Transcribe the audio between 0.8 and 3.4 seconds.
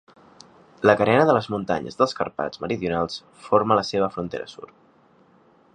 La carena de les muntanyes dels Carpats meridionals